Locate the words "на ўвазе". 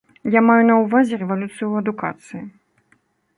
0.69-1.19